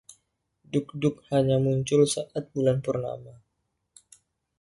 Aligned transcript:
Duk-Duk 0.71 1.15
hanya 1.31 1.57
muncul 1.65 2.01
saat 2.13 2.43
bulan 2.53 2.77
purnama. 2.85 3.33